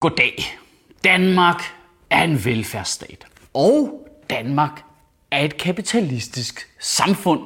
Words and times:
Goddag. 0.00 0.58
Danmark 1.04 1.62
er 2.10 2.22
en 2.22 2.44
velfærdsstat. 2.44 3.26
Og 3.54 4.06
Danmark 4.30 4.82
er 5.30 5.44
et 5.44 5.56
kapitalistisk 5.56 6.68
samfund. 6.78 7.40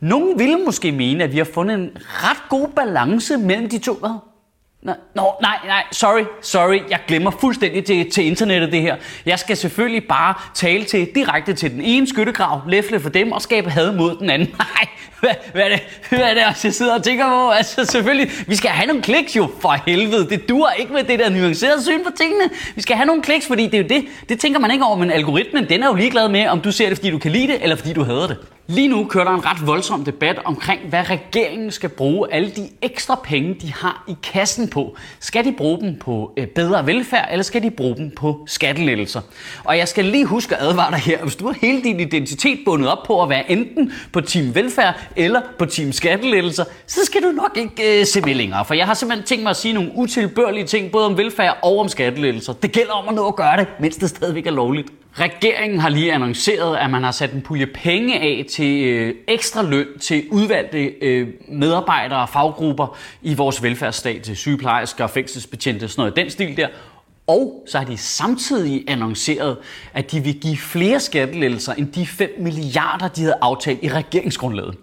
Nogle 0.00 0.38
ville 0.38 0.56
måske 0.56 0.92
mene, 0.92 1.24
at 1.24 1.32
vi 1.32 1.38
har 1.38 1.48
fundet 1.54 1.74
en 1.74 1.90
ret 1.96 2.48
god 2.48 2.68
balance 2.68 3.36
mellem 3.36 3.68
de 3.68 3.78
to. 3.78 3.94
Hvad? 3.94 4.10
Nå, 4.82 4.92
nå, 5.14 5.34
nej, 5.40 5.58
nej, 5.66 5.84
sorry, 5.92 6.24
sorry, 6.42 6.80
jeg 6.90 7.00
glemmer 7.06 7.30
fuldstændig 7.30 7.84
til, 7.84 8.10
til 8.10 8.24
internettet 8.24 8.72
det 8.72 8.82
her. 8.82 8.96
Jeg 9.26 9.38
skal 9.38 9.56
selvfølgelig 9.56 10.08
bare 10.08 10.34
tale 10.54 10.84
til 10.84 11.08
direkte 11.14 11.54
til 11.54 11.70
den 11.70 11.80
ene 11.80 12.06
skyttegrav, 12.06 12.62
læfle 12.68 13.00
for 13.00 13.08
dem 13.08 13.32
og 13.32 13.42
skabe 13.42 13.70
had 13.70 13.92
mod 13.92 14.16
den 14.16 14.30
anden. 14.30 14.48
Nej, 14.58 14.88
hvad, 15.20 15.30
hvad, 15.52 15.62
er 15.62 15.68
det, 15.68 15.80
hvad 16.08 16.20
er 16.20 16.34
det 16.34 16.46
også, 16.46 16.68
jeg 16.68 16.74
sidder 16.74 16.94
og 16.94 17.02
tænker 17.02 17.28
på? 17.28 17.50
Altså 17.50 17.84
selvfølgelig, 17.84 18.30
vi 18.46 18.56
skal 18.56 18.70
have 18.70 18.86
nogle 18.86 19.02
kliks 19.02 19.36
jo, 19.36 19.50
for 19.60 19.76
helvede. 19.86 20.30
Det 20.30 20.48
dur 20.48 20.70
ikke 20.78 20.92
med 20.92 21.04
det 21.04 21.18
der 21.18 21.28
nuancerede 21.30 21.82
syn 21.82 22.04
på 22.04 22.10
tingene. 22.16 22.50
Vi 22.74 22.82
skal 22.82 22.96
have 22.96 23.06
nogle 23.06 23.22
kliks, 23.22 23.46
fordi 23.46 23.66
det 23.66 23.74
er 23.74 23.78
jo 23.78 23.88
det, 23.88 24.04
det 24.28 24.40
tænker 24.40 24.60
man 24.60 24.70
ikke 24.70 24.84
over, 24.84 24.96
men 24.96 25.10
algoritmen, 25.10 25.68
den 25.68 25.82
er 25.82 25.86
jo 25.86 25.94
ligeglad 25.94 26.28
med, 26.28 26.46
om 26.46 26.60
du 26.60 26.72
ser 26.72 26.88
det, 26.88 26.98
fordi 26.98 27.10
du 27.10 27.18
kan 27.18 27.32
lide 27.32 27.46
det, 27.46 27.62
eller 27.62 27.76
fordi 27.76 27.92
du 27.92 28.04
hader 28.04 28.26
det. 28.26 28.36
Lige 28.70 28.88
nu 28.88 29.04
kører 29.04 29.24
der 29.24 29.30
en 29.34 29.44
ret 29.46 29.66
voldsom 29.66 30.04
debat 30.04 30.38
omkring, 30.44 30.80
hvad 30.88 31.10
regeringen 31.10 31.70
skal 31.70 31.88
bruge 31.88 32.32
alle 32.32 32.50
de 32.50 32.68
ekstra 32.82 33.20
penge, 33.24 33.54
de 33.54 33.72
har 33.72 34.04
i 34.08 34.16
kassen 34.22 34.68
på. 34.68 34.96
Skal 35.20 35.44
de 35.44 35.52
bruge 35.52 35.80
dem 35.80 35.98
på 35.98 36.32
øh, 36.36 36.46
bedre 36.46 36.86
velfærd, 36.86 37.28
eller 37.30 37.42
skal 37.42 37.62
de 37.62 37.70
bruge 37.70 37.96
dem 37.96 38.10
på 38.16 38.44
skattelettelser? 38.46 39.20
Og 39.64 39.78
jeg 39.78 39.88
skal 39.88 40.04
lige 40.04 40.24
huske 40.24 40.56
at 40.56 40.62
advare 40.62 40.90
dig 40.90 40.98
her, 40.98 41.22
hvis 41.22 41.36
du 41.36 41.46
har 41.46 41.54
hele 41.60 41.82
din 41.82 42.00
identitet 42.00 42.58
bundet 42.64 42.88
op 42.88 42.98
på 43.06 43.22
at 43.22 43.28
være 43.28 43.50
enten 43.50 43.92
på 44.12 44.20
team 44.20 44.54
velfærd 44.54 44.94
eller 45.16 45.40
på 45.58 45.66
team 45.66 45.92
skattelettelser, 45.92 46.64
så 46.86 47.00
skal 47.04 47.22
du 47.22 47.28
nok 47.28 47.56
ikke 47.56 48.00
øh, 48.00 48.06
se 48.06 48.20
med 48.20 48.34
længere. 48.34 48.64
For 48.64 48.74
jeg 48.74 48.86
har 48.86 48.94
simpelthen 48.94 49.26
tænkt 49.26 49.42
mig 49.42 49.50
at 49.50 49.56
sige 49.56 49.74
nogle 49.74 49.90
utilbørlige 49.94 50.66
ting, 50.66 50.92
både 50.92 51.06
om 51.06 51.16
velfærd 51.16 51.58
og 51.62 51.78
om 51.78 51.88
skattelettelser. 51.88 52.52
Det 52.52 52.72
gælder 52.72 52.92
om 52.92 53.08
at 53.08 53.14
nå 53.14 53.28
at 53.28 53.36
gøre 53.36 53.56
det, 53.56 53.66
mens 53.80 53.96
det 53.96 54.08
stadigvæk 54.08 54.46
er 54.46 54.50
lovligt. 54.50 54.88
Regeringen 55.20 55.80
har 55.80 55.88
lige 55.88 56.12
annonceret, 56.12 56.76
at 56.76 56.90
man 56.90 57.04
har 57.04 57.10
sat 57.10 57.32
en 57.32 57.42
pulje 57.42 57.66
penge 57.66 58.20
af 58.20 58.46
til 58.50 58.84
øh, 58.84 59.14
ekstra 59.28 59.62
løn 59.62 59.98
til 60.00 60.26
udvalgte 60.30 60.78
øh, 60.84 61.28
medarbejdere 61.48 62.20
og 62.20 62.28
faggrupper 62.28 62.96
i 63.22 63.34
vores 63.34 63.62
velfærdsstat, 63.62 64.22
til 64.22 64.36
sygeplejersker, 64.36 65.06
fængselsbetjente, 65.06 65.88
sådan 65.88 66.00
noget 66.00 66.16
den 66.16 66.30
stil 66.30 66.56
der. 66.56 66.68
Og 67.26 67.64
så 67.66 67.78
har 67.78 67.84
de 67.84 67.96
samtidig 67.96 68.84
annonceret, 68.88 69.56
at 69.94 70.12
de 70.12 70.20
vil 70.20 70.40
give 70.40 70.56
flere 70.56 71.00
skattelettelser 71.00 71.74
end 71.74 71.92
de 71.92 72.06
5 72.06 72.30
milliarder, 72.38 73.08
de 73.08 73.20
havde 73.20 73.38
aftalt 73.40 73.78
i 73.82 73.88
regeringsgrundlaget. 73.88 74.76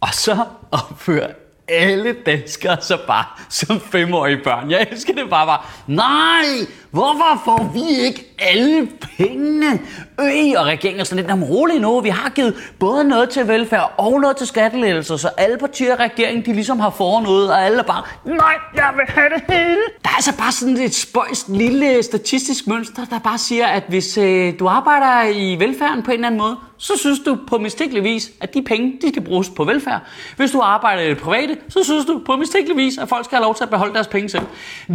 Og 0.00 0.08
så 0.12 0.44
opfører 0.70 1.32
alle 1.68 2.12
danskere 2.26 2.76
så 2.80 2.98
bare 3.06 3.24
som 3.48 3.80
femårige 3.80 4.40
børn. 4.44 4.70
Jeg 4.70 4.86
elsker 4.90 5.14
det 5.14 5.30
bare 5.30 5.46
bare. 5.46 5.60
Nej, 5.86 6.66
hvorfor 6.90 7.42
får 7.44 7.70
vi 7.74 8.04
ikke 8.06 8.34
alle 8.38 8.88
pengene? 9.16 9.80
Øh, 10.20 10.52
og 10.56 10.66
regeringen 10.66 11.00
er 11.00 11.04
sådan 11.04 11.26
lidt 11.26 11.50
rolig 11.50 11.80
nu. 11.80 12.00
Vi 12.00 12.08
har 12.08 12.28
givet 12.28 12.54
både 12.78 13.04
noget 13.04 13.30
til 13.30 13.48
velfærd 13.48 13.94
og 13.98 14.20
noget 14.20 14.36
til 14.36 14.46
skattelettelser, 14.46 15.16
så 15.16 15.28
alle 15.28 15.58
partier 15.58 15.92
i 15.92 15.96
regeringen, 15.96 16.46
de 16.46 16.52
ligesom 16.52 16.80
har 16.80 16.90
foran 16.90 17.22
noget, 17.22 17.50
og 17.50 17.64
alle 17.64 17.78
er 17.78 17.82
bare, 17.82 18.02
nej, 18.24 18.54
jeg 18.74 18.90
vil 18.96 19.14
have 19.14 19.28
det 19.28 19.54
hele. 19.54 19.80
Der 20.04 20.10
er 20.10 20.14
altså 20.14 20.36
bare 20.38 20.52
sådan 20.52 20.76
et 20.76 20.94
spøjst 20.94 21.48
lille 21.48 22.02
statistisk 22.02 22.66
mønster, 22.66 23.04
der 23.04 23.18
bare 23.18 23.38
siger, 23.38 23.66
at 23.66 23.82
hvis 23.88 24.18
øh, 24.18 24.58
du 24.58 24.66
arbejder 24.66 25.28
i 25.34 25.56
velfærden 25.58 26.02
på 26.02 26.10
en 26.10 26.14
eller 26.14 26.26
anden 26.26 26.40
måde, 26.40 26.56
så 26.78 26.92
synes 26.98 27.18
du 27.26 27.38
på 27.48 27.58
mistænkelig 27.58 28.04
vis, 28.04 28.30
at 28.40 28.54
de 28.54 28.62
penge, 28.62 28.92
de 29.02 29.08
skal 29.08 29.22
bruges 29.22 29.50
på 29.56 29.64
velfærd. 29.64 30.00
Hvis 30.36 30.50
du 30.50 30.60
arbejder 30.60 31.02
i 31.02 31.08
det 31.08 31.18
private, 31.18 31.56
så 31.68 31.84
synes 31.84 32.06
du 32.06 32.20
på 32.26 32.36
mistænkelig 32.36 32.76
vis, 32.76 32.98
at 32.98 33.08
folk 33.08 33.24
skal 33.24 33.36
have 33.36 33.44
lov 33.44 33.54
til 33.54 33.64
at 33.64 33.70
beholde 33.70 33.94
deres 33.94 34.06
penge 34.06 34.28
selv. 34.28 34.42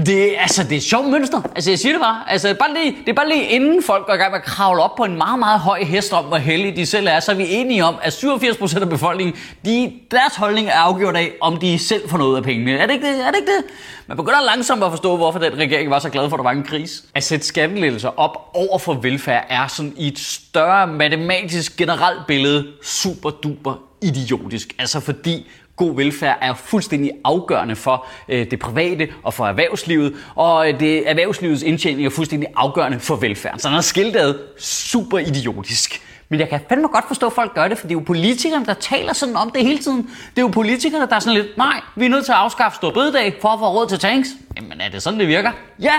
Det, 0.05 0.33
altså, 0.39 0.63
det 0.63 0.71
er 0.71 0.75
et 0.77 0.83
sjovt 0.83 1.07
mønster. 1.07 1.41
Altså, 1.55 1.71
jeg 1.71 1.79
siger 1.79 1.93
det 1.93 2.01
bare. 2.01 2.21
Altså, 2.27 2.55
bare 2.59 2.73
lige, 2.73 2.97
det 3.05 3.09
er 3.09 3.13
bare 3.13 3.29
lige 3.29 3.43
inden 3.43 3.83
folk 3.83 4.05
går 4.05 4.13
i 4.13 4.17
gang 4.17 4.31
med 4.31 4.39
at 4.39 4.45
kravle 4.45 4.83
op 4.83 4.95
på 4.95 5.03
en 5.09 5.17
meget, 5.17 5.39
meget 5.39 5.59
høj 5.59 5.83
hest 5.83 6.13
om, 6.13 6.25
hvor 6.25 6.37
heldige 6.37 6.75
de 6.75 6.85
selv 6.85 7.07
er, 7.07 7.19
så 7.19 7.31
er 7.31 7.35
vi 7.35 7.45
enige 7.49 7.85
om, 7.85 7.95
at 8.01 8.13
87% 8.13 8.81
af 8.81 8.89
befolkningen, 8.89 9.35
de, 9.65 9.93
deres 10.11 10.35
holdning 10.35 10.67
er 10.67 10.73
afgjort 10.73 11.15
af, 11.15 11.31
om 11.41 11.57
de 11.57 11.79
selv 11.79 12.09
får 12.09 12.17
noget 12.17 12.37
af 12.37 12.43
pengene. 12.43 12.77
Er 12.77 12.85
det 12.85 12.93
ikke 12.93 13.07
det? 13.07 13.27
Er 13.27 13.31
det, 13.31 13.37
ikke 13.39 13.51
det? 13.51 13.63
Man 14.07 14.17
begynder 14.17 14.41
langsomt 14.41 14.83
at 14.83 14.91
forstå, 14.91 15.17
hvorfor 15.17 15.39
den 15.39 15.57
regering 15.57 15.89
var 15.89 15.99
så 15.99 16.09
glad 16.09 16.29
for, 16.29 16.35
at 16.35 16.39
der 16.39 16.43
var 16.43 16.51
en 16.51 16.63
kris. 16.63 17.03
At 17.15 17.23
sætte 17.23 17.45
skattelettelser 17.45 18.19
op 18.19 18.51
over 18.53 18.79
for 18.79 18.93
velfærd 18.93 19.45
er 19.49 19.67
sådan 19.67 19.93
i 19.97 20.07
et 20.07 20.19
større 20.19 20.87
matematisk 20.87 21.77
generelt 21.77 22.27
billede 22.27 22.67
super 22.83 23.29
duper 23.29 23.73
idiotisk. 24.01 24.75
Altså 24.79 24.99
fordi 24.99 25.47
god 25.79 25.95
velfærd 25.95 26.37
er 26.41 26.53
fuldstændig 26.53 27.11
afgørende 27.23 27.75
for 27.75 28.07
øh, 28.29 28.51
det 28.51 28.59
private 28.59 29.07
og 29.23 29.33
for 29.33 29.47
erhvervslivet, 29.47 30.15
og 30.35 30.69
øh, 30.69 30.79
det 30.79 31.09
erhvervslivets 31.09 31.63
indtjening 31.63 32.05
er 32.05 32.09
fuldstændig 32.09 32.49
afgørende 32.55 32.99
for 32.99 33.15
velfærden. 33.15 33.59
Så 33.59 33.69
når 33.69 33.81
skiltet 33.81 34.39
super 34.57 35.17
idiotisk. 35.17 36.01
Men 36.29 36.39
jeg 36.39 36.49
kan 36.49 36.59
fandme 36.69 36.87
godt 36.87 37.07
forstå, 37.07 37.27
at 37.27 37.33
folk 37.33 37.53
gør 37.53 37.67
det, 37.67 37.77
for 37.77 37.87
det 37.87 37.95
er 37.95 37.99
jo 37.99 38.03
politikerne, 38.05 38.65
der 38.65 38.73
taler 38.73 39.13
sådan 39.13 39.35
om 39.35 39.51
det 39.51 39.61
hele 39.65 39.79
tiden. 39.79 39.97
Det 40.35 40.37
er 40.37 40.41
jo 40.41 40.47
politikerne, 40.47 41.07
der 41.07 41.15
er 41.15 41.19
sådan 41.19 41.41
lidt, 41.41 41.57
nej, 41.57 41.81
vi 41.95 42.05
er 42.05 42.09
nødt 42.09 42.25
til 42.25 42.31
at 42.31 42.37
afskaffe 42.37 42.75
stor 42.75 42.91
bededag 42.91 43.37
for 43.41 43.49
at 43.49 43.59
få 43.59 43.65
råd 43.65 43.87
til 43.87 43.99
tanks. 43.99 44.29
Jamen 44.57 44.81
er 44.81 44.89
det 44.89 45.03
sådan, 45.03 45.19
det 45.19 45.27
virker? 45.27 45.51
Ja, 45.79 45.93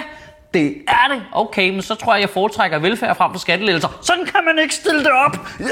det 0.55 0.77
er 0.89 1.15
det. 1.15 1.23
Okay, 1.33 1.71
men 1.71 1.83
så 1.83 1.95
tror 1.95 2.15
jeg, 2.15 2.21
jeg 2.21 2.31
foretrækker 2.31 2.79
velfærd 2.79 3.17
frem 3.17 3.33
for 3.33 3.39
skattelettelser. 3.39 3.99
Sådan 4.03 4.25
kan 4.25 4.41
man 4.47 4.59
ikke 4.59 4.75
stille 4.75 5.01
det 5.01 5.11
op. 5.11 5.33
Det 5.59 5.69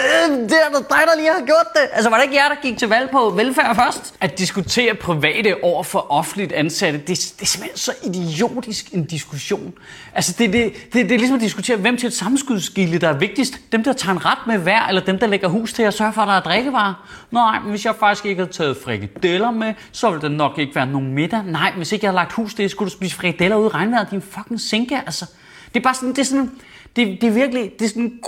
er 0.53 0.78
dig, 0.78 1.03
der 1.06 1.16
lige 1.16 1.33
har 1.33 1.47
gjort 1.47 1.66
det. 1.75 1.83
Altså, 1.93 2.11
var 2.11 2.16
det 2.16 2.25
ikke 2.25 2.37
jer, 2.37 2.49
der 2.49 2.55
gik 2.62 2.78
til 2.78 2.89
valg 2.89 3.11
på 3.11 3.31
velfærd 3.31 3.77
først? 3.77 4.15
At 4.21 4.39
diskutere 4.39 4.94
private 4.94 5.55
over 5.62 5.83
for 5.83 6.12
offentligt 6.12 6.53
ansatte, 6.53 6.99
det, 6.99 7.06
det 7.09 7.43
er 7.43 7.47
simpelthen 7.47 7.78
så 7.78 7.93
idiotisk 8.05 8.93
en 8.93 9.05
diskussion. 9.05 9.72
Altså, 10.15 10.34
det, 10.39 10.53
det, 10.53 10.72
det, 10.93 11.09
det 11.09 11.12
er 11.12 11.19
ligesom 11.19 11.37
at 11.37 11.43
diskutere, 11.43 11.77
hvem 11.77 11.97
til 11.97 12.06
et 12.06 12.15
samskudsgilde, 12.15 12.99
der 12.99 13.09
er 13.09 13.19
vigtigst. 13.19 13.60
Dem, 13.72 13.84
der 13.84 13.93
tager 13.93 14.12
en 14.12 14.25
ret 14.25 14.47
med 14.47 14.59
hver, 14.59 14.87
eller 14.87 15.05
dem, 15.05 15.19
der 15.19 15.27
lægger 15.27 15.49
hus 15.49 15.72
til 15.72 15.83
at 15.83 15.95
sørge 15.95 16.12
for, 16.12 16.22
at 16.22 16.28
der 16.28 16.34
er 16.34 16.41
drikkevarer. 16.41 16.95
Nej, 17.31 17.59
men 17.60 17.71
hvis 17.71 17.84
jeg 17.84 17.95
faktisk 18.00 18.27
ikke 18.27 18.43
havde 18.43 18.53
taget 18.53 18.77
frikadeller 18.84 19.50
med, 19.50 19.75
så 19.93 20.10
ville 20.10 20.22
der 20.22 20.28
nok 20.28 20.59
ikke 20.59 20.75
være 20.75 20.87
nogen 20.87 21.12
middag. 21.12 21.43
Nej, 21.45 21.72
hvis 21.77 21.93
ikke 21.93 22.05
jeg 22.05 22.10
havde 22.10 22.16
lagt 22.16 22.33
hus 22.33 22.55
til, 22.55 22.71
skulle 22.71 22.91
du 22.91 22.97
spise 22.97 23.16
frikadeller 23.16 23.56
ude 23.56 23.66
i 23.66 23.69
regnvejret, 23.69 24.10
din 24.10 24.22
fucking 24.22 24.60
sænke, 24.69 25.03
altså. 25.06 25.27
Det 25.75 25.81
er 25.81 25.84
bare 25.84 25.95
sådan, 25.95 26.09
det 26.09 26.19
er 26.19 26.23
sådan, 26.23 26.51
det, 26.97 27.21
det 27.21 27.25
er 27.25 27.31
virkelig, 27.31 27.73
det 27.79 27.84
er 27.84 27.89
sådan 27.89 28.03
en 28.03 28.21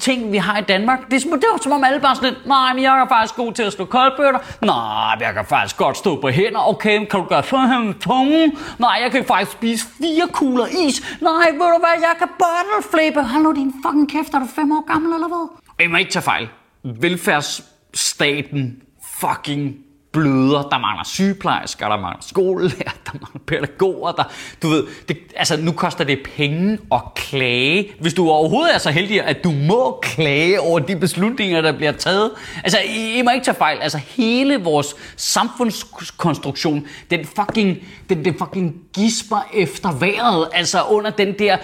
ting, 0.00 0.32
vi 0.32 0.36
har 0.36 0.58
i 0.58 0.62
Danmark. 0.62 1.10
Det 1.10 1.16
er, 1.16 1.20
som, 1.20 1.30
det 1.30 1.44
er 1.54 1.62
som 1.62 1.72
om 1.72 1.84
alle 1.84 2.00
bare 2.00 2.16
sådan 2.16 2.32
lidt, 2.32 2.46
nej, 2.46 2.74
men 2.74 2.82
jeg 2.82 3.00
er 3.00 3.08
faktisk 3.08 3.36
god 3.36 3.52
til 3.52 3.62
at 3.62 3.72
slå 3.72 3.84
koldbøtter. 3.84 4.40
Nej, 4.62 5.16
jeg 5.20 5.34
kan 5.34 5.44
faktisk 5.44 5.76
godt 5.76 5.96
stå 5.96 6.20
på 6.20 6.28
hænder. 6.28 6.68
Okay, 6.68 6.98
kan 7.06 7.20
du 7.20 7.26
gøre 7.26 7.42
sådan 7.42 7.68
her 7.68 7.78
med 7.78 7.94
tungen? 7.94 8.58
Nej, 8.78 8.98
jeg 9.02 9.10
kan 9.10 9.24
faktisk 9.24 9.52
spise 9.52 9.86
fire 9.98 10.28
kugler 10.32 10.66
is. 10.66 11.16
Nej, 11.20 11.50
ved 11.50 11.58
du 11.58 11.78
hvad, 11.78 12.00
jeg 12.00 12.14
kan 12.18 12.28
bottleflippe. 12.38 13.22
Hold 13.22 13.42
nu 13.42 13.52
din 13.52 13.74
fucking 13.86 14.10
kæft, 14.10 14.34
er 14.34 14.38
du 14.38 14.46
fem 14.46 14.72
år 14.72 14.92
gammel 14.92 15.14
eller 15.14 15.28
hvad? 15.28 15.48
Jeg 15.80 15.90
må 15.90 15.96
ikke 15.96 16.10
tage 16.10 16.22
fejl. 16.22 16.48
Velfærdsstaten 16.84 18.82
fucking 19.20 19.74
bløder, 20.12 20.62
der 20.62 20.78
mangler 20.78 21.04
sygeplejersker, 21.04 21.88
der 21.88 21.96
mangler 21.96 22.22
skolelærer, 22.22 22.92
der 23.06 23.12
mangler 23.12 23.40
pædagoger, 23.46 24.12
der, 24.12 24.24
du 24.62 24.68
ved, 24.68 24.86
det, 25.08 25.18
altså 25.36 25.56
nu 25.56 25.72
koster 25.72 26.04
det 26.04 26.18
penge 26.36 26.78
at 26.92 27.00
klage, 27.16 27.92
hvis 28.00 28.14
du 28.14 28.30
overhovedet 28.30 28.74
er 28.74 28.78
så 28.78 28.90
heldig, 28.90 29.24
at 29.24 29.44
du 29.44 29.50
må 29.50 29.98
klage 30.02 30.60
over 30.60 30.78
de 30.78 30.96
beslutninger, 30.96 31.60
der 31.60 31.72
bliver 31.72 31.92
taget. 31.92 32.30
Altså, 32.64 32.78
I, 32.88 33.18
I 33.18 33.22
må 33.22 33.30
ikke 33.30 33.44
tage 33.44 33.54
fejl, 33.54 33.78
altså 33.78 33.98
hele 33.98 34.62
vores 34.62 34.96
samfundskonstruktion, 35.16 36.86
den 37.10 37.24
fucking, 37.24 37.78
den, 38.08 38.24
den 38.24 38.38
fucking 38.38 38.74
gisper 38.94 39.48
efter 39.54 39.92
vejret, 39.92 40.48
altså 40.52 40.82
under 40.82 41.10
den 41.10 41.38
der 41.38 41.56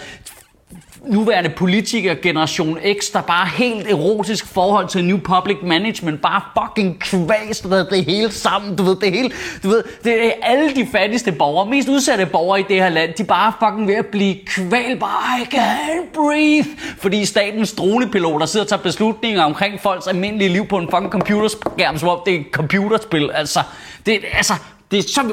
nuværende 1.08 1.50
politiker 1.50 2.14
generation 2.14 2.78
X, 3.00 3.12
der 3.12 3.20
bare 3.20 3.48
helt 3.56 3.90
erotisk 3.90 4.46
forhold 4.46 4.88
til 4.88 5.04
New 5.04 5.18
Public 5.18 5.56
Management, 5.62 6.20
bare 6.20 6.42
fucking 6.58 7.00
kvaster 7.00 7.84
det 7.84 8.04
hele 8.04 8.32
sammen, 8.32 8.76
du 8.76 8.82
ved, 8.82 8.96
det 8.96 9.12
hele, 9.12 9.30
du 9.62 9.68
ved, 9.68 9.84
det 10.04 10.26
er 10.26 10.30
alle 10.42 10.74
de 10.74 10.86
fattigste 10.92 11.32
borgere, 11.32 11.70
mest 11.70 11.88
udsatte 11.88 12.26
borgere 12.26 12.60
i 12.60 12.64
det 12.68 12.76
her 12.76 12.88
land, 12.88 13.14
de 13.14 13.22
er 13.22 13.26
bare 13.26 13.52
fucking 13.60 13.88
ved 13.88 13.94
at 13.94 14.06
blive 14.06 14.36
kval, 14.46 14.98
bare 14.98 15.40
I 15.40 15.44
can't 15.54 16.14
breathe, 16.14 16.68
fordi 16.98 17.24
statens 17.24 17.72
dronepiloter 17.72 18.46
sidder 18.46 18.64
og 18.64 18.68
tager 18.68 18.82
beslutninger 18.82 19.42
omkring 19.42 19.80
folks 19.80 20.06
almindelige 20.06 20.48
liv 20.48 20.66
på 20.66 20.78
en 20.78 20.88
fucking 20.90 21.12
computerskærm, 21.12 21.98
som 21.98 22.08
om 22.08 22.18
det 22.26 22.34
er 22.34 22.40
et 22.40 22.46
computerspil, 22.52 23.30
altså, 23.34 23.60
det, 24.06 24.18
altså, 24.32 24.54
det 24.90 24.98
er 24.98 25.02
så, 25.02 25.22
vi 25.22 25.32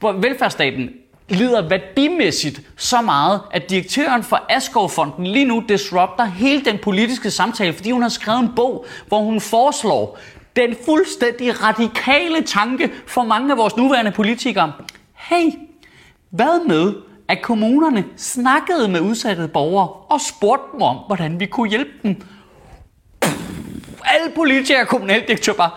prøver, 0.00 0.12
velfærdsstaten 0.12 0.90
lider 1.30 1.68
værdimæssigt 1.68 2.60
så 2.76 3.00
meget, 3.00 3.40
at 3.50 3.70
direktøren 3.70 4.22
for 4.22 4.42
Askovfonden 4.48 5.26
lige 5.26 5.44
nu 5.44 5.64
disrupter 5.68 6.24
hele 6.24 6.64
den 6.64 6.78
politiske 6.78 7.30
samtale, 7.30 7.72
fordi 7.72 7.90
hun 7.90 8.02
har 8.02 8.08
skrevet 8.08 8.40
en 8.40 8.50
bog, 8.56 8.86
hvor 9.08 9.18
hun 9.18 9.40
foreslår 9.40 10.18
den 10.56 10.76
fuldstændig 10.84 11.62
radikale 11.62 12.42
tanke 12.42 12.90
for 13.06 13.24
mange 13.24 13.52
af 13.52 13.58
vores 13.58 13.76
nuværende 13.76 14.10
politikere. 14.10 14.72
Hey, 15.14 15.50
hvad 16.30 16.66
med, 16.66 16.94
at 17.28 17.42
kommunerne 17.42 18.04
snakkede 18.16 18.88
med 18.88 19.00
udsatte 19.00 19.48
borgere 19.48 19.88
og 19.88 20.20
spurgte 20.20 20.64
dem 20.72 20.82
om, 20.82 20.96
hvordan 21.06 21.40
vi 21.40 21.46
kunne 21.46 21.68
hjælpe 21.68 21.90
dem? 22.02 22.22
alle 24.04 24.34
politikere 24.34 24.80
og 24.80 24.88
kommunaldirektører 24.88 25.56
bare, 25.56 25.70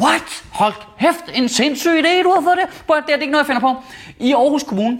what? 0.00 0.44
Hold 0.50 0.74
kæft, 1.00 1.24
en 1.34 1.48
sindssyg 1.48 1.90
idé, 1.98 2.22
du 2.22 2.30
har 2.30 2.40
fået 2.40 2.58
det. 2.62 2.82
Prøv, 2.86 2.96
det 3.06 3.14
er 3.14 3.18
ikke 3.18 3.32
noget, 3.32 3.48
jeg 3.48 3.54
finder 3.54 3.74
på. 3.74 3.82
I 4.18 4.32
Aarhus 4.32 4.62
Kommune, 4.62 4.98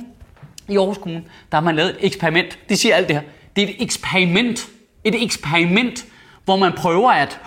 i 0.69 0.77
Aarhus 0.77 0.99
Kommune, 0.99 1.25
der 1.53 1.57
har 1.57 1.65
man 1.65 1.77
lavet 1.77 1.91
et 1.91 1.97
eksperiment. 2.01 2.59
Det 2.69 2.79
siger 2.79 2.95
alt 2.95 3.09
det 3.09 3.17
her. 3.17 3.23
Det 3.57 3.65
er 3.65 3.69
et 3.69 3.77
eksperiment. 3.79 4.69
Et 5.05 5.23
eksperiment, 5.23 6.05
hvor 6.45 6.57
man 6.57 6.73
prøver 6.73 7.11
at 7.11 7.41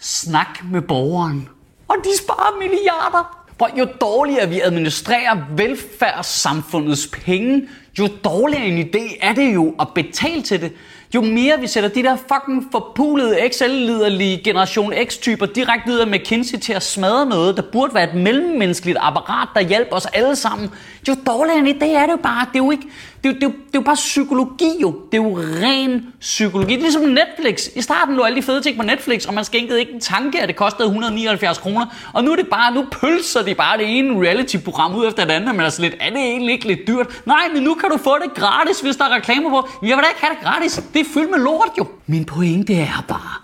snakke 0.00 0.60
med 0.72 0.80
borgeren. 0.80 1.48
Og 1.88 1.96
de 2.04 2.18
sparer 2.18 2.58
milliarder. 2.58 3.44
For 3.58 3.70
jo 3.78 3.86
dårligere 4.00 4.48
vi 4.48 4.60
administrerer 4.60 5.36
velfærdssamfundets 5.56 7.08
penge, 7.24 7.68
jo 7.98 8.08
dårligere 8.24 8.66
en 8.66 8.88
idé 8.88 9.18
er 9.20 9.32
det 9.32 9.54
jo 9.54 9.74
at 9.80 9.88
betale 9.94 10.42
til 10.42 10.60
det. 10.60 10.72
Jo 11.14 11.22
mere 11.22 11.60
vi 11.60 11.66
sætter 11.66 11.88
de 11.88 12.02
der 12.02 12.16
fucking 12.16 12.68
forpulede 12.72 13.46
Excel-liderlige 13.46 14.40
Generation 14.44 14.92
X-typer 15.04 15.46
direkte 15.46 15.92
ud 15.92 15.98
af 15.98 16.06
McKinsey 16.06 16.58
til 16.58 16.72
at 16.72 16.82
smadre 16.82 17.26
noget, 17.26 17.56
der 17.56 17.62
burde 17.72 17.94
være 17.94 18.08
et 18.08 18.14
mellemmenneskeligt 18.14 18.98
apparat, 19.00 19.48
der 19.54 19.60
hjælper 19.60 19.96
os 19.96 20.06
alle 20.06 20.36
sammen, 20.36 20.70
jo 21.08 21.16
dårligere 21.26 21.58
end 21.58 21.80
det 21.80 21.96
er 21.96 22.06
det 22.06 22.12
jo 22.12 22.18
bare. 22.22 22.46
Det 22.52 22.60
er 22.60 22.64
jo 22.64 22.70
ikke, 22.70 22.86
det 23.24 23.30
er, 23.30 23.34
det, 23.34 23.42
er, 23.42 23.48
det 23.48 23.74
er 23.74 23.78
jo 23.78 23.80
bare 23.80 23.94
psykologi 23.94 24.70
jo. 24.82 25.00
Det 25.12 25.18
er 25.18 25.22
jo 25.22 25.38
ren 25.38 26.06
psykologi. 26.20 26.72
Det 26.72 26.78
er 26.78 26.82
ligesom 26.82 27.02
Netflix. 27.02 27.68
I 27.76 27.82
starten 27.82 28.16
lå 28.16 28.22
alle 28.22 28.36
de 28.36 28.42
fede 28.42 28.60
ting 28.60 28.76
på 28.76 28.82
Netflix, 28.82 29.26
og 29.26 29.34
man 29.34 29.44
skænkede 29.44 29.80
ikke 29.80 29.92
en 29.92 30.00
tanke, 30.00 30.40
at 30.40 30.48
det 30.48 30.56
kostede 30.56 30.86
179 30.86 31.58
kroner. 31.58 31.86
Og 32.12 32.24
nu 32.24 32.32
er 32.32 32.36
det 32.36 32.48
bare, 32.50 32.74
nu 32.74 32.86
pølser 32.92 33.42
de 33.42 33.54
bare 33.54 33.78
det 33.78 33.98
ene 33.98 34.20
reality-program 34.20 34.94
ud 34.94 35.06
efter 35.08 35.24
det 35.24 35.32
andet, 35.32 35.54
men 35.54 35.64
altså 35.64 35.82
lidt, 35.82 35.94
er 36.00 36.10
det 36.10 36.18
egentlig 36.18 36.52
ikke 36.52 36.66
lidt 36.66 36.80
dyrt? 36.86 37.22
Nej, 37.26 37.48
men 37.54 37.62
nu 37.62 37.74
kan 37.74 37.90
du 37.90 37.96
få 37.96 38.18
det 38.18 38.34
gratis, 38.34 38.80
hvis 38.80 38.96
der 38.96 39.04
er 39.04 39.14
reklamer 39.14 39.50
på. 39.50 39.68
Jeg 39.82 39.96
vil 39.96 40.04
da 40.04 40.08
ikke 40.08 40.20
have 40.20 40.34
det 40.34 40.44
gratis. 40.44 40.82
Det 40.94 41.03
er 41.04 41.14
fyldt 41.14 41.30
med 41.30 41.38
lort 41.38 41.70
jo. 41.78 41.86
Min 42.06 42.24
pointe 42.24 42.74
er 42.74 43.04
bare, 43.08 43.42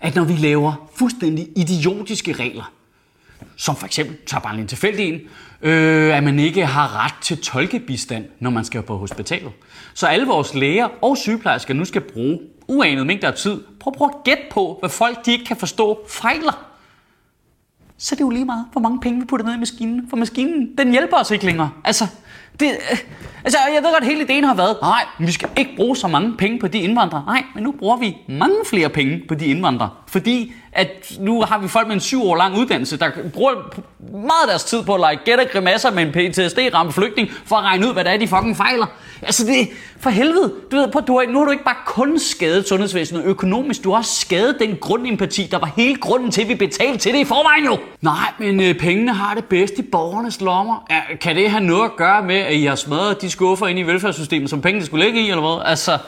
at 0.00 0.14
når 0.14 0.24
vi 0.24 0.32
laver 0.32 0.88
fuldstændig 0.94 1.48
idiotiske 1.56 2.32
regler, 2.32 2.72
som 3.56 3.76
for 3.76 3.86
eksempel, 3.86 4.16
tager 4.26 4.40
bare 4.40 4.58
en 4.58 4.66
tilfældig 4.66 5.08
en, 5.08 5.20
øh, 5.62 6.16
at 6.16 6.24
man 6.24 6.38
ikke 6.38 6.66
har 6.66 7.04
ret 7.04 7.14
til 7.22 7.38
tolkebistand, 7.38 8.24
når 8.40 8.50
man 8.50 8.64
skal 8.64 8.82
på 8.82 8.96
hospitalet. 8.96 9.52
Så 9.94 10.06
alle 10.06 10.26
vores 10.26 10.54
læger 10.54 10.88
og 11.02 11.16
sygeplejersker 11.16 11.74
nu 11.74 11.84
skal 11.84 12.00
bruge 12.00 12.38
uanet 12.68 13.06
mængder 13.06 13.28
af 13.28 13.34
tid 13.34 13.60
på 13.80 13.90
at 13.90 13.96
prøve 13.96 14.10
at 14.14 14.24
gætte 14.24 14.42
på, 14.50 14.76
hvad 14.80 14.90
folk 14.90 15.26
de 15.26 15.32
ikke 15.32 15.44
kan 15.44 15.56
forstå 15.56 16.06
fejler. 16.08 16.66
Så 17.98 18.14
det 18.14 18.20
er 18.20 18.24
jo 18.24 18.30
lige 18.30 18.44
meget, 18.44 18.66
hvor 18.72 18.80
mange 18.80 19.00
penge 19.00 19.20
vi 19.20 19.26
putter 19.26 19.46
ned 19.46 19.54
i 19.54 19.58
maskinen. 19.58 20.06
For 20.10 20.16
maskinen, 20.16 20.78
den 20.78 20.90
hjælper 20.90 21.16
os 21.16 21.30
ikke 21.30 21.44
længere. 21.44 21.70
Altså, 21.84 22.06
det, 22.62 22.70
øh, 22.90 22.98
altså, 23.44 23.58
jeg 23.74 23.82
ved 23.82 23.92
godt, 23.92 24.04
at 24.04 24.08
hele 24.08 24.22
ideen 24.22 24.44
har 24.44 24.54
været, 24.54 24.76
nej, 24.82 25.04
vi 25.18 25.32
skal 25.32 25.48
ikke 25.56 25.72
bruge 25.76 25.96
så 25.96 26.08
mange 26.08 26.36
penge 26.36 26.58
på 26.58 26.68
de 26.68 26.78
indvandrere. 26.78 27.24
Nej, 27.26 27.44
men 27.54 27.64
nu 27.64 27.72
bruger 27.72 27.96
vi 27.96 28.16
mange 28.28 28.56
flere 28.66 28.88
penge 28.88 29.22
på 29.28 29.34
de 29.34 29.46
indvandrere. 29.46 29.90
Fordi 30.12 30.52
at 30.72 31.16
nu 31.20 31.42
har 31.42 31.58
vi 31.58 31.68
folk 31.68 31.86
med 31.86 31.94
en 31.94 32.00
syv 32.00 32.24
år 32.24 32.36
lang 32.36 32.58
uddannelse, 32.58 32.98
der 32.98 33.10
bruger 33.32 33.52
meget 34.12 34.42
af 34.42 34.48
deres 34.48 34.64
tid 34.64 34.82
på 34.82 34.94
at 34.94 35.00
lege 35.00 35.18
gætte 35.24 35.44
grimasser 35.44 35.90
med 35.90 36.02
en 36.02 36.12
PTSD-ramt 36.12 36.94
flygtning, 36.94 37.28
for 37.46 37.56
at 37.56 37.64
regne 37.64 37.88
ud, 37.88 37.92
hvad 37.92 38.04
det 38.04 38.12
er, 38.12 38.16
de 38.16 38.28
fucking 38.28 38.56
fejler. 38.56 38.86
Altså 39.22 39.46
det, 39.46 39.68
for 40.00 40.10
helvede, 40.10 40.52
du 40.70 40.76
ved, 40.76 41.02
du 41.06 41.18
har, 41.18 41.32
nu 41.32 41.38
har 41.38 41.44
du 41.44 41.50
ikke 41.50 41.64
bare 41.64 41.76
kun 41.86 42.18
skadet 42.18 42.68
sundhedsvæsenet 42.68 43.24
økonomisk, 43.24 43.84
du 43.84 43.90
har 43.90 43.98
også 43.98 44.20
skadet 44.20 44.56
den 44.60 44.76
grundempati, 44.76 45.48
der 45.50 45.58
var 45.58 45.72
hele 45.76 45.96
grunden 45.96 46.30
til, 46.30 46.42
at 46.42 46.48
vi 46.48 46.54
betalte 46.54 46.98
til 46.98 47.12
det 47.12 47.18
i 47.18 47.24
forvejen 47.24 47.64
jo. 47.64 47.78
Nej, 48.00 48.32
men 48.38 48.60
øh, 48.62 48.74
pengene 48.74 49.14
har 49.14 49.34
det 49.34 49.44
bedst 49.44 49.74
i 49.78 49.82
borgernes 49.82 50.40
lommer. 50.40 50.86
Ja, 50.90 51.16
kan 51.16 51.36
det 51.36 51.50
have 51.50 51.64
noget 51.64 51.84
at 51.84 51.96
gøre 51.96 52.22
med, 52.22 52.36
at 52.36 52.54
I 52.54 52.64
har 52.64 52.74
smadret 52.74 53.22
de 53.22 53.30
skuffer 53.30 53.66
ind 53.66 53.78
i 53.78 53.82
velfærdssystemet, 53.82 54.50
som 54.50 54.60
pengene 54.60 54.86
skulle 54.86 55.04
ligge 55.04 55.20
i, 55.20 55.30
eller 55.30 55.40
hvad? 55.40 55.70
Altså, 55.70 55.98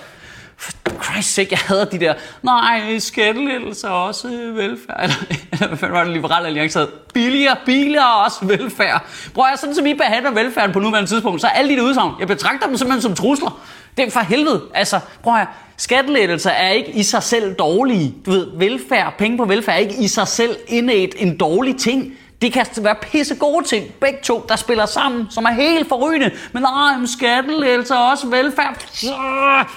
faktisk 1.14 1.38
ikke, 1.38 1.52
jeg 1.52 1.58
hader 1.58 1.84
de 1.84 2.00
der, 2.00 2.14
nej, 2.42 2.98
skattelettelser 2.98 3.88
også 3.88 4.28
velfærd. 4.54 5.00
Eller, 5.02 5.16
eller 5.52 5.76
hvad 5.76 5.88
var 5.88 6.04
det, 6.04 6.12
liberale 6.12 6.46
alliance 6.46 6.78
havde? 6.78 6.90
Billigere, 7.14 7.56
billigere 7.66 8.24
også 8.24 8.38
velfærd. 8.42 9.04
Prøv 9.34 9.44
at 9.52 9.60
sådan 9.60 9.74
som 9.74 9.86
I 9.86 9.94
behandler 9.94 10.30
velfærden 10.30 10.72
på 10.72 10.78
nuværende 10.78 11.10
tidspunkt, 11.10 11.40
så 11.40 11.46
er 11.46 11.50
alle 11.50 11.76
de 11.76 11.82
udsagn, 11.82 12.12
jeg 12.20 12.26
betragter 12.26 12.66
dem 12.66 12.76
simpelthen 12.76 13.02
som 13.02 13.14
trusler. 13.14 13.60
Det 13.96 14.06
er 14.06 14.10
for 14.10 14.20
helvede. 14.20 14.62
Altså, 14.74 15.00
prøv 15.22 15.34
at 15.34 15.46
skattelettelser 15.76 16.50
er 16.50 16.70
ikke 16.70 16.90
i 16.90 17.02
sig 17.02 17.22
selv 17.22 17.54
dårlige. 17.54 18.14
Du 18.26 18.30
ved, 18.30 18.46
velfærd, 18.54 19.14
penge 19.18 19.36
på 19.36 19.44
velfærd 19.44 19.74
er 19.74 19.78
ikke 19.78 19.94
i 19.94 20.08
sig 20.08 20.28
selv 20.28 20.56
indet 20.68 21.14
en 21.16 21.36
dårlig 21.36 21.76
ting. 21.76 22.12
Det 22.44 22.52
kan 22.52 22.60
altså 22.60 22.82
være 22.82 22.94
pisse 23.02 23.34
gode 23.34 23.66
ting, 23.66 23.92
begge 24.00 24.18
to, 24.22 24.44
der 24.48 24.56
spiller 24.56 24.86
sammen, 24.86 25.26
som 25.30 25.44
er 25.44 25.50
helt 25.50 25.88
forrygende. 25.88 26.30
Men 26.52 26.62
nej, 26.62 26.96
men 26.96 27.06
skattelettelser 27.06 27.96
og 27.96 28.10
også 28.10 28.26
velfærd. 28.26 28.86
Så 28.92 29.14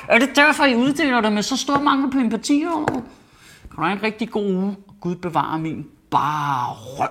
er 0.07 0.17
det 0.19 0.29
derfor, 0.35 0.63
I 0.63 0.75
uddeler 0.75 1.21
det 1.21 1.31
med 1.33 1.43
så 1.43 1.57
stor 1.57 1.79
mangel 1.79 2.11
på 2.11 2.17
empati? 2.17 2.59
Kan 2.59 3.75
du 3.75 3.81
have 3.81 3.93
en 3.93 4.03
rigtig 4.03 4.29
god 4.29 4.53
uge? 4.53 4.75
Gud 5.01 5.15
bevarer 5.15 5.57
min 5.57 5.85
bare 6.11 6.73
røv. 6.73 7.09